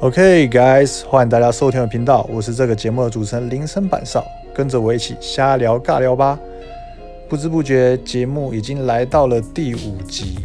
[0.00, 6.40] OK, guys，欢迎大家收听我的频道，我是这个节目的主持人林声板少，跟着我一起瞎聊尬聊吧。
[7.28, 10.38] 不知不觉，节目已经来到了第五集，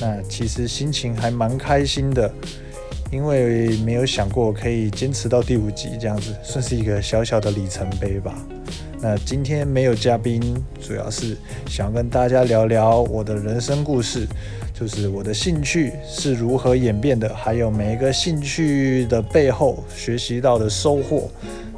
[0.00, 2.32] 那其实心情还蛮开心的，
[3.10, 8.32] 因为没有想过可以坚持到第五集这样子，算是一个小小的里程碑吧。
[9.00, 10.40] 那今天没有嘉宾，
[10.80, 11.36] 主要是
[11.66, 14.24] 想跟大家聊聊我的人生故事。
[14.84, 21.30] 就是我的兴趣是如何演变的，还有每一个兴趣的背后学习到的收获。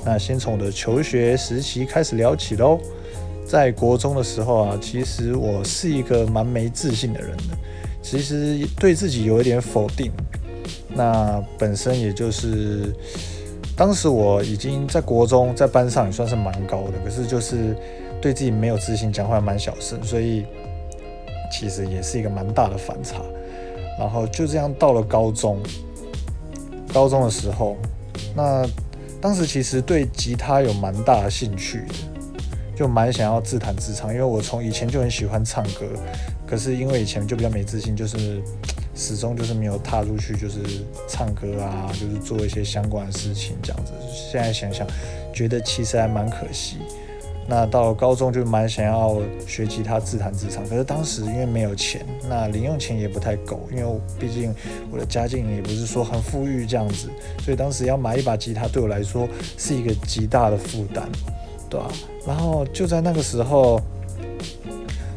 [0.04, 2.80] 那先从我的求学时期开始聊起喽。
[3.46, 7.56] 在国中的时候啊，其实我是一个蛮没自信的人的，
[8.02, 10.10] 其实对自己有一点否定。
[10.92, 12.92] 那本身也就是
[13.76, 17.76] 当时我已经在国中在班上也算是蛮高的，可是就是
[18.20, 20.44] 对自己没有自信，讲话蛮小声，所以。
[21.50, 23.22] 其实也是一个蛮大的反差，
[23.98, 25.58] 然后就这样到了高中，
[26.92, 27.76] 高中的时候，
[28.34, 28.66] 那
[29.20, 31.94] 当时其实对吉他有蛮大的兴趣的，
[32.76, 35.86] 就蛮想要自弹自唱，因为我从以前就很喜欢唱歌，
[36.46, 38.40] 可是因为以前就比较没自信，就是
[38.94, 40.58] 始终就是没有踏出去，就是
[41.08, 43.92] 唱歌啊，就是做一些相关的事情这样子。
[44.10, 44.86] 现在想想，
[45.34, 46.78] 觉得其实还蛮可惜。
[47.48, 54.52] 那到高中就蛮想要学吉他自弹自唱，可是当时因为没有钱，那零用钱也不太够，因为毕竟
[54.90, 57.08] 我的家境也不是说很富裕这样子，
[57.40, 61.04] 所以当时要买一把吉他对我来说是一个极大的负担，
[61.70, 61.88] 对吧？
[62.26, 63.80] 然后就在那个时候，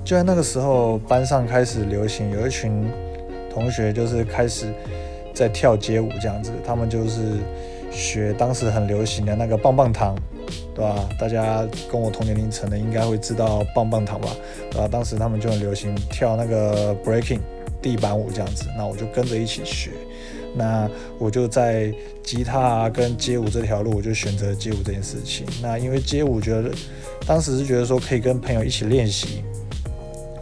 [0.06, 2.86] 就在那个时候班上开始流行，有一群
[3.52, 4.68] 同学就是开始
[5.34, 7.38] 在跳街舞这样子，他们就是
[7.90, 10.16] 学当时很流行的那个棒棒糖。
[10.76, 11.10] 对吧？
[11.20, 14.30] 大家跟我同年龄层的应该会知道棒棒糖吧？
[14.72, 14.88] 对吧？
[14.88, 17.40] 当时他们就很流行跳那个 breaking
[17.82, 19.92] 地板舞这样子，那我就跟着一起学。
[20.56, 20.90] 那
[21.20, 25.46] 我就在吉他跟街舞这条路，我就选择街舞这件事情。
[25.62, 26.72] 那因为街舞觉得
[27.26, 29.44] 当时是觉得说可以跟朋友一起练习，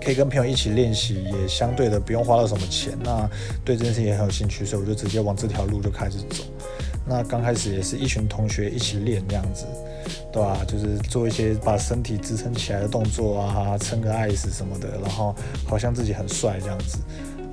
[0.02, 2.98] 可以跟朋友一起练习，也相对的不用花到什么钱。
[3.04, 3.30] 那
[3.66, 6.46] 对这件事情也很有兴趣，所以我就直接往这条路就开始走。
[7.08, 9.66] 那刚开始也是一群同学一起练这样子。
[10.32, 10.60] 对吧？
[10.68, 15.36] 就是做一些把身体支撑起来的动作啊，撑个 ice 什么的，然后
[15.66, 17.00] 好像自己很帅这样子，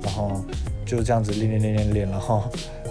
[0.03, 0.43] 然后
[0.85, 2.43] 就这样子练练练练练，然后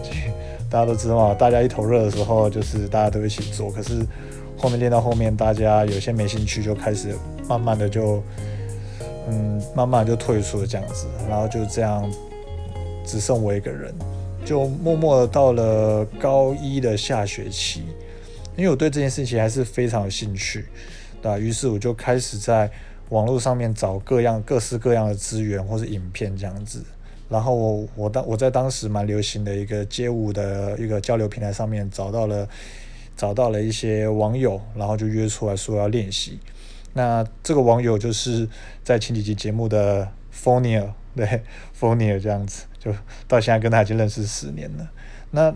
[0.68, 3.70] 大家都知道嘛，大家一头热的时候，就是大家都一起做。
[3.70, 4.04] 可是
[4.58, 7.14] 后面练到后面，大家有些没兴趣，就开始
[7.46, 8.20] 慢慢的就
[9.28, 12.10] 嗯，慢慢就退出了这样子，然后就这样
[13.06, 13.94] 只剩我一个人，
[14.44, 17.82] 就默默的到了高一的下学期。
[18.56, 20.66] 因为我对这件事情还是非常有兴趣，
[21.20, 21.38] 对吧？
[21.38, 22.70] 于是我就开始在
[23.08, 26.84] 网络上面找各样各式各样的资源或是影片这样子。
[27.28, 32.48] 然后我我当我在当时蛮流行的一个街舞的一个交流平台上面找到了
[33.16, 36.38] 找到了一些网友，然后就约出来说要练习。
[36.92, 38.48] 那这个网友就是
[38.84, 41.26] 在前几集节目的 f o n i a 对
[41.72, 42.92] f o n i a 这样子，就
[43.26, 44.90] 到现在跟他已经认识十年了。
[45.30, 45.54] 那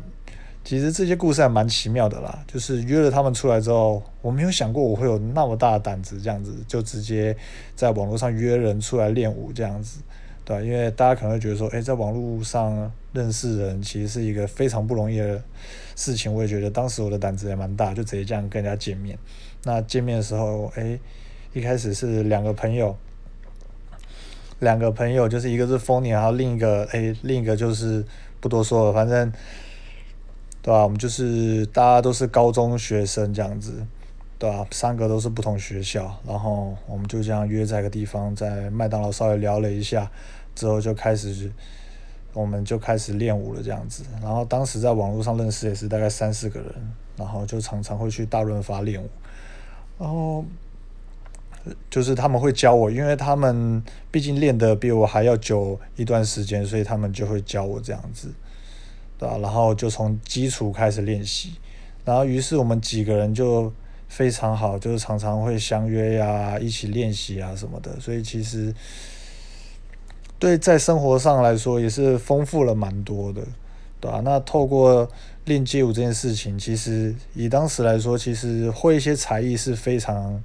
[0.65, 7.35] 其实这些故事还蛮奇妙的啦，就是约了他们出来之后，我没有想过我会有那么大的胆子，这样子就直接
[7.75, 10.01] 在网络上约人出来练舞这样子，
[10.45, 10.63] 对吧？
[10.63, 15.43] 因为大家可能会觉得说，诶，在网络上认识人其实是一个非常不容易的
[15.97, 16.33] 事情。
[16.33, 19.19] 我也觉得当时我的胆子也蛮大，就直接这样跟人家见面。
[19.65, 21.01] 那见面的时候，诶，
[21.55, 22.95] 一开始是两个朋友，
[24.61, 28.05] 两个朋友就是一个是丰年然后另一个，诶，另一个就是
[28.41, 29.33] 不多说了，反正。
[30.61, 30.83] 对吧？
[30.83, 33.73] 我们就是大家都是高中学生这样子，
[34.39, 34.67] 对吧？
[34.71, 40.11] 三个都是不同学校，然后我们就这样约在一个地方，在麦当劳稍微聊了一下，
[40.55, 41.51] 之后就开始，
[42.35, 44.05] 我们就开始练舞了这样子。
[44.21, 46.69] 然后当时在网络上认识也是大概三四个人，
[47.17, 49.09] 然后就常常会去大润发练舞，
[49.99, 50.45] 然后
[51.91, 58.33] 就是他们会教我，因为他们毕竟练的比我还要久一段时间，所以他们就会教我这样子。
[59.21, 59.37] 对吧？
[59.39, 61.55] 然后就从基础开始练习，
[62.05, 63.73] 然后于是我们几个人就
[64.07, 67.99] 非常好，就是常常会相约呀，一起练习啊什么的。
[67.99, 68.73] 所以其实
[70.39, 73.43] 对在生活上来说也是丰富了蛮多的，
[73.99, 74.23] 对吧？
[74.25, 75.11] 那透过
[75.47, 80.41] 练街舞这件事情，其实以当时来说，其实会一些才艺是非常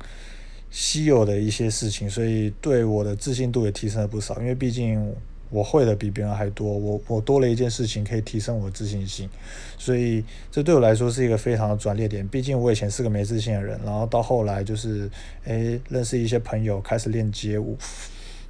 [0.74, 4.38] 稀有的一些事情，所以对我的自信度也提升了不少。
[4.42, 5.16] 因为毕竟。
[5.54, 9.30] 我会的比别人还多，我我多了一件事情可以提升我自信心，
[9.78, 12.28] 所以这对我来说是一个非常的转捩点。
[12.28, 15.08] 毕竟我以前是个没自信的人，然后到后来就是
[15.44, 17.78] 诶认识一些朋友，开始练街舞，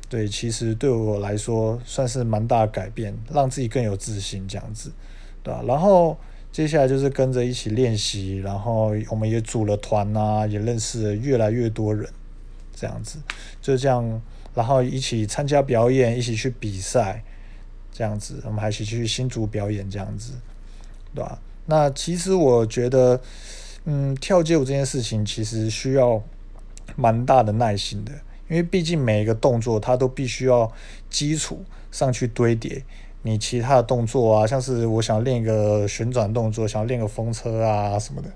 [0.08, 4.90] 对，其实对我来说算是蛮大的改变，让自己更有自信这样子，
[5.44, 5.62] 对吧？
[5.68, 6.18] 然后
[6.54, 12.08] 接下来就是跟着一起练习，然后我们也组了团啊，也认识了越来越多人，
[12.76, 13.18] 这样子
[13.60, 14.22] 就这样，
[14.54, 17.24] 然后一起参加表演，一起去比赛，
[17.92, 20.34] 这样子，我们还一起去新竹表演，这样子，
[21.16, 21.40] 对吧？
[21.66, 23.20] 那其实我觉得，
[23.86, 26.22] 嗯，跳街舞这件事情其实需要
[26.96, 28.12] 蛮大的耐心的。
[28.50, 30.72] 因为毕竟每一个动作它都必须要
[31.10, 32.84] 基础上去堆叠，
[33.24, 38.30] 你其他的动作啊，像是我想练一个旋转动作，想练个风车啊什么的，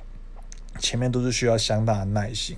[0.80, 2.58] 前面都是需要相当的耐心，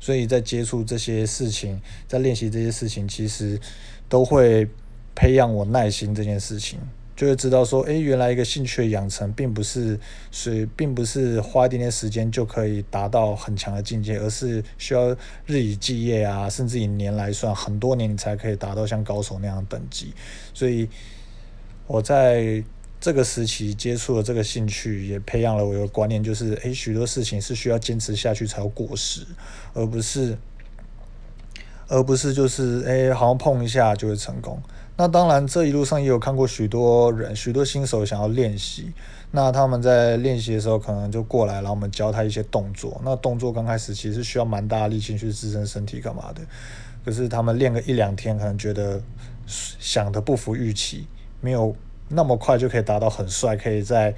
[0.00, 3.60] 所以在接触这些事情，在练习这些事情，其实
[4.08, 4.66] 都会
[5.14, 6.78] 培养我耐心这件事情。
[7.16, 9.96] 就会知道说，哎，原来一个兴趣的养成，并不是
[10.32, 15.16] 是，并不是花一点点时间就可以达到很强的境界，而是需要
[15.46, 20.12] 日以继夜啊，甚至以年来算，很多年你才可以达到像高手那样的等级。
[20.52, 20.88] 所以
[21.86, 22.62] 我在
[23.00, 29.26] 这个时期接触了这个兴趣，也培养了我一个观念，就是，哎，许多事情是需要坚持下去才有果实，
[29.74, 30.38] 而不是，
[31.88, 34.58] 而不是就是，哎，好像碰一下就会成功。
[34.96, 38.92] 那当然，这一路上也有看过许多人，许多新手想要练习。
[39.32, 43.00] 那他们在练习的时候，可能就过来，然后我们教他一些动作。
[43.04, 46.40] 那动作刚开始其实需要蛮大的力气去支撑身体干嘛的。
[47.04, 49.02] 可是他们练个一两天，可能觉得
[49.46, 51.08] 想的不符预期，
[51.44, 51.76] 没有
[52.08, 54.14] 那么快就可以达到很帅，可以在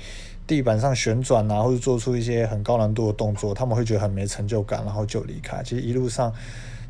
[0.46, 3.52] 地板上旋转啊，或者做出一些很高难度的动作。
[3.52, 5.60] 他们会觉得很没成就感，然后就离开。
[5.64, 6.32] 其实一路上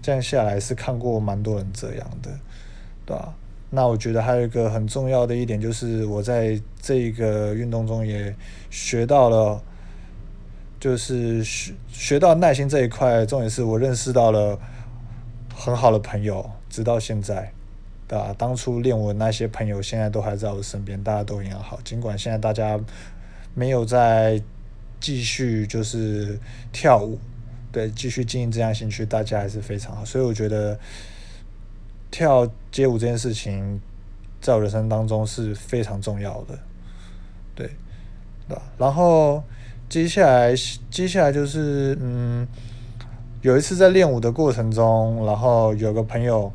[0.03, 2.31] 这样下来，是看过蛮多人这样的，
[3.07, 3.35] 对吧？
[3.71, 8.35] 那我觉得还有一个很重要的一点，就是我在这个运动中也
[8.71, 9.61] 学到了，
[10.79, 13.25] 就是学学到耐心这一块。
[13.25, 14.59] 重点是我认识到了
[15.55, 17.51] 很好的朋友，直到现在，
[18.09, 18.35] 对吧？
[18.37, 21.81] 当初练我那些朋友，现在都还在我身边，大家都一样好。
[21.85, 22.79] 尽管现在大家
[23.55, 24.41] 没有在
[25.01, 26.39] 继续就是
[26.73, 27.19] 跳舞，
[27.73, 30.05] 对，继续经营这样兴趣，大家还是非常好。
[30.05, 30.79] 所以我觉得。
[32.09, 33.79] 跳街舞这件事情，
[34.41, 36.59] 在我人生当中是非常重要的，
[37.55, 37.67] 对，
[38.49, 38.63] 对吧？
[38.79, 39.43] 然后
[39.89, 40.55] 接下来，
[40.89, 42.47] 接下来就是，嗯，
[43.43, 46.51] 有一次在练舞的过程中，然后有个朋友，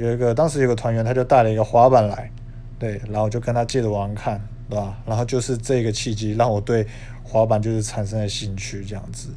[0.00, 2.30] 有一个当时有个团员，他就带了一个滑板来，
[2.78, 4.98] 对，然后就跟他借着玩看，对吧？
[5.04, 6.86] 然后就是这个契机，让我对
[7.22, 9.28] 滑板就是产生了兴趣，这样子，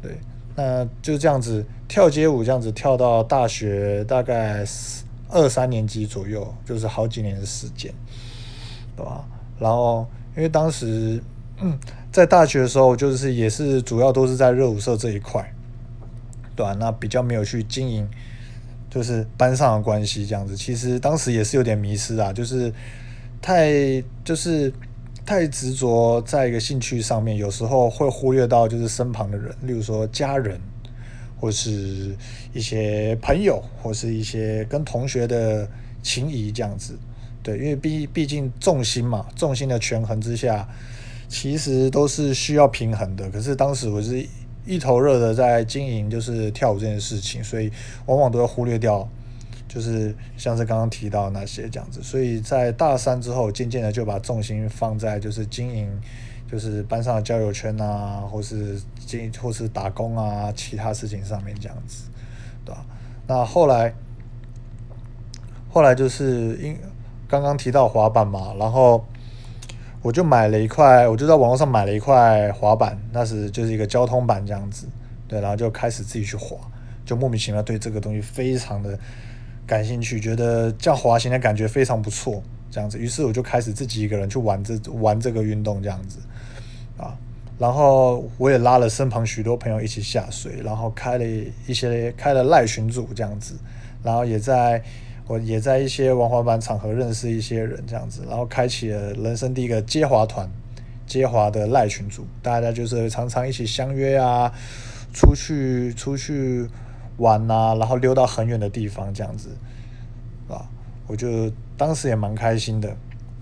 [0.00, 0.12] 对。
[0.54, 4.64] 那就这样子跳街舞，这样子跳到大学大概
[5.28, 7.92] 二三年级左右，就是好几年的时间，
[8.96, 9.24] 对吧？
[9.58, 10.06] 然后
[10.36, 11.20] 因为当时
[11.60, 11.76] 嗯
[12.12, 15.44] 在大学的时候，就是也是主要都是在热舞社这一块，
[16.54, 16.72] 对吧？
[16.78, 18.08] 那比较没有去经营，
[18.94, 20.56] 就是班上的关系这样子。
[20.56, 22.72] 其实当时也是有点迷失啊，就是
[23.42, 24.72] 太就是。
[25.26, 30.60] 太执着在一个兴趣上面，有时候会忽略到就是身旁的人，例如说家人，
[31.40, 32.14] 或是
[32.52, 35.66] 一些朋友，或是一些跟同学的
[36.02, 36.94] 情谊这样子。
[37.42, 40.68] 对，因为毕毕竟重心嘛，重心的权衡之下，
[41.26, 43.30] 其实都是需要平衡的。
[43.30, 44.28] 可是当时我是
[44.64, 47.70] 一头热的在经营就是跳舞这件事情，所以
[48.06, 49.08] 往往都要忽略掉。
[49.66, 55.90] 就是像是刚刚提到那些这样子，所以在大三之后，渐渐的就把重心放在就是经营，
[56.48, 62.04] 就是班上的交友圈啊，或是经或是打工啊，其他事情上面这样子，
[62.64, 62.86] 对吧？
[63.26, 63.92] 那后来，
[65.72, 66.78] 后来就是因
[67.26, 69.04] 刚刚提到滑板嘛，然后
[70.04, 74.86] 我就买了一块，我就在网络上买了一块滑板，那是就是一个交通板这样子，
[75.26, 76.56] 对，然后就开始自己去滑，
[77.06, 78.96] 就莫名其妙对这个东西非常的。
[79.66, 86.18] 感兴趣，觉得这样滑行的感觉非常不错，这样子，于是我就开始自己一个人去玩这玩这个运动，这样子，
[86.98, 87.16] 啊，
[87.58, 91.24] 然后我也拉了身旁许多朋友一起下水，然后开了
[91.66, 93.54] 一些开了赖群组这样子，
[94.02, 94.82] 然后也在
[95.26, 100.48] 我也在一些玩滑板场合认识一些人这样子，然后开启了人生第一个接滑团，
[101.06, 104.52] 接滑的赖群组，大家就是常常一起相约啊，
[105.12, 106.68] 出去出去。
[107.16, 109.50] 玩呐，然后溜到很远的地方，这样子，
[110.48, 110.66] 啊，
[111.06, 112.88] 我就当时也蛮开心的，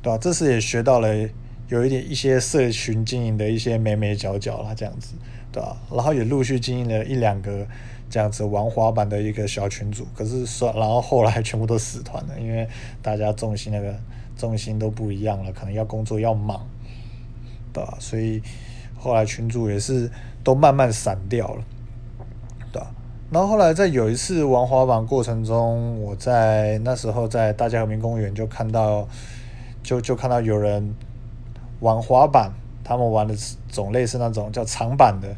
[0.03, 0.19] 对吧？
[0.19, 1.09] 这次也学到了
[1.73, 5.15] 有一点一些社群经营的一些眉眉角角啦，这样子，
[5.51, 5.75] 对吧？
[5.91, 7.67] 然后也陆续经营了一两个
[8.11, 12.69] 这样子玩滑板的一个小群组，可是说，然后后来全部都死团了，因为
[13.01, 13.99] 大家重心那个
[14.37, 16.69] 重心都不一样了，可能要工作要忙，
[17.73, 17.97] 对吧？
[17.99, 18.43] 所以
[18.99, 20.11] 后来群组也是
[20.45, 21.65] 都慢慢散掉了。
[22.71, 22.95] 对吧
[23.31, 29.09] 然后后来在有一次玩滑板过程中，我在那时候在大家和平公园就看到，
[29.83, 30.95] 就就看到有人
[31.83, 32.51] 玩滑板，
[32.83, 33.35] 他们玩的
[33.69, 35.29] 种类是那种叫长板的，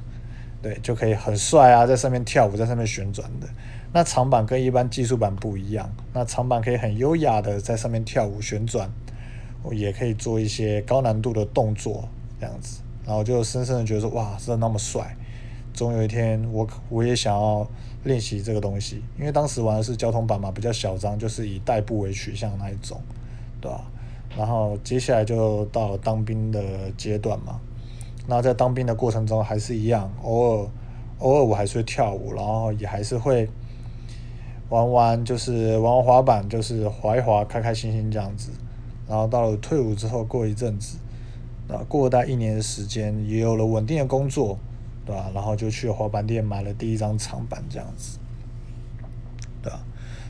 [0.63, 3.49] 对，就可以很帅啊，在上面跳舞，在上面旋转的。
[3.93, 8.91] 那长板跟一般技术板不一样，那长板可以很优雅的在上面跳舞旋转，
[9.73, 12.07] 也可以做一些高难度的动作，
[12.39, 15.17] 这样子，然后就深深的觉得说，哇，真的那么帅。
[15.73, 17.67] 总有一天，我我也想要
[18.05, 23.01] 练习这个东西，因为当时玩的是交通板嘛，比较小张，就是以代步为取向那一种，
[23.61, 23.85] 对吧？
[24.37, 26.61] 然后接下来就到当兵的
[26.97, 27.61] 阶段嘛，
[28.27, 30.69] 那在当兵的过程中还是一样，偶尔
[31.19, 33.49] 偶尔我还是会跳舞，然后也还是会
[34.69, 38.51] 玩玩，就是玩玩滑板，就是滑一滑，开开心心这样子。
[39.09, 40.99] 然后到了退伍之后，过一阵子，
[41.69, 44.59] 啊，过了大概一年的时间，也有了稳定的工作。
[45.07, 45.31] 对吧？
[45.35, 48.19] 然后就去滑板店买了第一张长板，这样子，
[49.63, 49.79] 对吧？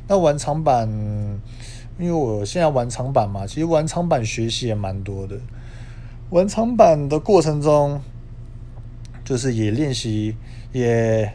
[0.09, 0.89] 那玩长板，
[1.99, 5.39] 因为我现在玩长板嘛，其实玩长板学习也蛮多的。
[6.31, 8.01] 玩长板的过程中，
[9.25, 10.37] 就是也练习，
[10.73, 11.33] 也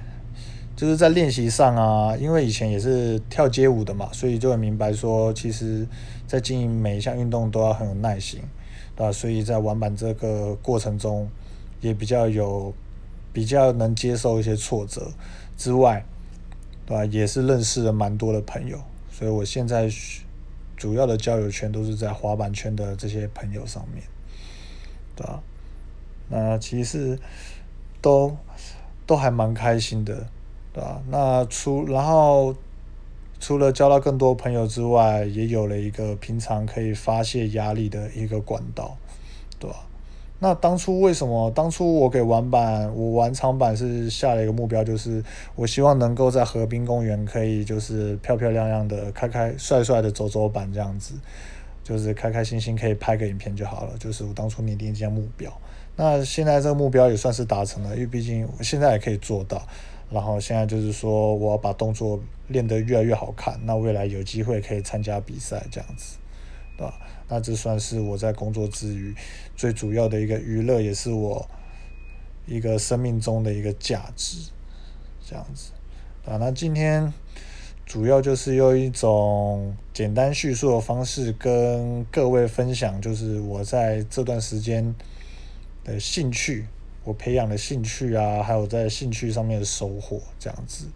[0.76, 5.88] 就是在练习上啊，因为以前也是跳街舞的嘛，所以就很明白说，其实
[6.28, 8.42] 在经营每一项运动都要很有耐心，
[8.96, 9.12] 对吧？
[9.12, 11.30] 所以在玩板这个过程中，
[11.82, 12.74] 也比较有。
[13.32, 15.08] 比较能接受一些挫折
[15.56, 16.04] 之外，
[16.84, 17.06] 对吧？
[17.06, 19.88] 也是认识了蛮多的朋友，所以我现在
[20.80, 24.02] 主要的交友圈都是在滑板圈的这些朋友上面，
[25.14, 25.44] 对吧？
[26.30, 27.20] 那其实
[28.02, 28.38] 都
[29.06, 30.26] 都还蛮开心的，
[30.72, 31.02] 对吧？
[31.10, 32.56] 那除然后
[33.42, 38.98] 除了交到更多朋友之外，也有了一个平常可以发泄压力的一个管道，
[39.60, 39.86] 对吧？
[40.42, 41.52] 那当初为什么？
[41.52, 45.22] 当初我给玩板，我玩长板是下了一个目标，就是
[45.54, 51.14] 我希望能够在河滨公园可以就是漂漂亮亮的、开开帅帅的走走板这样子，
[51.84, 53.98] 就是开开心心可以拍个影片就好了。
[54.00, 55.52] 就是我当初拟定这样目标。
[55.98, 59.62] 那现在这个目标也算是达成了，因为毕竟我现在也可以做到。
[60.10, 66.18] 然后现在就是说，我要把动作练得越来越好看，那未来有机会可以参加比赛这样子。
[66.78, 66.94] 对吧，
[67.30, 69.16] 那这算是我在工作之余
[69.56, 71.48] 最主要的一个娱乐，也是我
[72.48, 74.50] 一个生命中的一个价值，
[75.24, 75.72] 这样子
[76.26, 76.38] 啊。
[76.38, 77.14] 那今天
[77.86, 84.96] 主要就是用一种简单叙述的方式跟各位分享，就是我在这段时间
[85.84, 86.66] 的兴趣，
[87.04, 90.88] 我培养的兴趣啊，还有在兴趣上面的收获，这样子。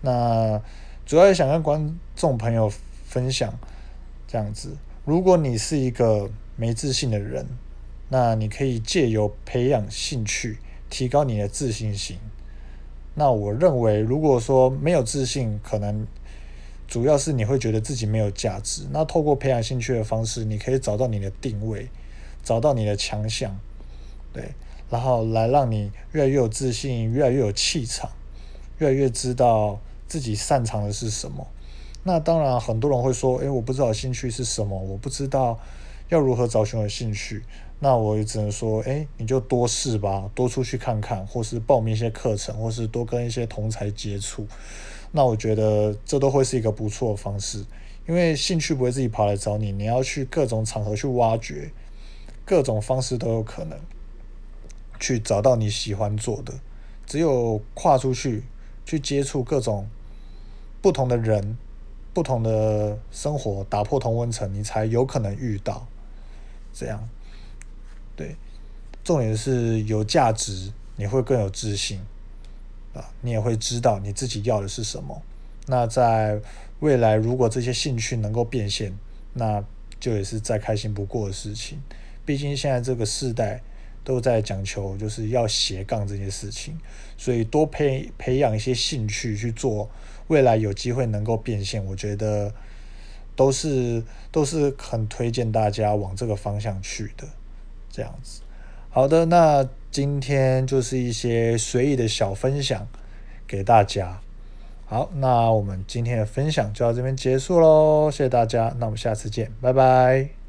[0.00, 0.58] 那
[1.04, 2.72] 主要也想跟观众朋友
[3.04, 3.52] 分享，
[4.26, 4.74] 这样子。
[5.04, 7.44] 如果你是一个没自信的人，
[8.08, 12.18] 那你可以借由培养兴趣，提高你的自信心。
[13.14, 16.06] 那我认为，如果说没有自信，可能
[16.86, 18.86] 主要是你会觉得自己没有价值。
[18.92, 21.88] 那透过培养兴趣的方式，你可以找到你的定位，
[22.44, 23.58] 找到你的强项，
[24.32, 24.52] 对，
[24.88, 28.08] 然后来让你越来越有自信，越来越有气场，
[28.78, 31.44] 越来越知道自己擅长的是什么。
[32.04, 35.58] 那当然，很多人会说：“诶，我不知道兴趣是什么，我不知道
[36.08, 37.44] 要如何找寻我的兴趣。”
[37.78, 44.46] 那我也只能说：“诶，你就多试吧，多出去看看，或是报名一些课程，或是多跟一些同才接触。”
[45.12, 47.64] 那我觉得这都会是一个不错的方式，
[48.08, 51.70] 因为兴趣不会自己跑来找你，你要去各种场合去挖掘，
[52.44, 53.78] 各种方式都有可能
[54.98, 56.54] 去找到你喜欢做的。
[57.06, 58.44] 只有跨出去，
[58.84, 59.88] 去接触各种
[60.80, 61.56] 不同的人。
[62.14, 65.86] 不同的生活，打破同温层，你才有可能遇到
[66.72, 67.08] 这样。
[68.14, 68.36] 对，
[69.02, 72.00] 重点是有价值，你会更有自信
[72.94, 75.22] 啊，你也会知道你自己要的是什么。
[75.66, 76.40] 那在
[76.80, 78.92] 未来，如果这些兴趣能够变现，
[79.32, 79.64] 那
[79.98, 81.80] 就也是再开心不过的事情。
[82.26, 83.62] 毕竟现在这个时代
[84.04, 86.78] 都在讲求就是要斜杠这件事情，
[87.16, 89.88] 所以多培培养一些兴趣去做。
[90.28, 92.52] 未来有机会能够变现，我觉得
[93.36, 97.26] 都是都是很推荐大家往这个方向去的，
[97.90, 98.40] 这样子。
[98.88, 102.86] 好的，那今天就是一些随意的小分享
[103.46, 104.20] 给大家。
[104.86, 110.41] 好，那我们今天的分享就到这边结束喽，谢谢大家，那我们下次见，拜拜。